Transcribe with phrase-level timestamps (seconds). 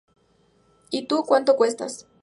[0.89, 2.07] Y tú, cuánto cuestas?